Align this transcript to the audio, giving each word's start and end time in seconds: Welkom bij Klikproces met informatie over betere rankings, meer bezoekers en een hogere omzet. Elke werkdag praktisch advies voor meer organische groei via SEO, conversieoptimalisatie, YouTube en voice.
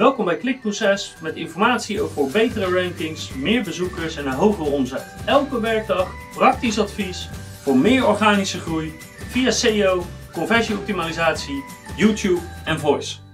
Welkom 0.00 0.24
bij 0.24 0.36
Klikproces 0.36 1.14
met 1.22 1.34
informatie 1.34 2.00
over 2.00 2.30
betere 2.30 2.82
rankings, 2.82 3.34
meer 3.34 3.62
bezoekers 3.62 4.16
en 4.16 4.26
een 4.26 4.32
hogere 4.32 4.70
omzet. 4.70 5.14
Elke 5.26 5.60
werkdag 5.60 6.10
praktisch 6.34 6.78
advies 6.78 7.28
voor 7.62 7.76
meer 7.76 8.06
organische 8.06 8.60
groei 8.60 8.92
via 9.28 9.50
SEO, 9.50 10.02
conversieoptimalisatie, 10.32 11.64
YouTube 11.96 12.40
en 12.64 12.78
voice. 12.78 13.29